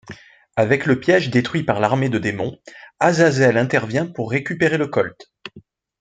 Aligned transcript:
Avec 0.55 0.87
le 0.87 0.99
piège 0.99 1.29
détruit 1.29 1.61
par 1.61 1.79
l'armée 1.79 2.09
de 2.09 2.17
démons, 2.17 2.57
Azazel 2.99 3.55
intervient 3.55 4.07
pour 4.07 4.31
récupérer 4.31 4.79
le 4.79 4.87
Colt. 4.87 5.31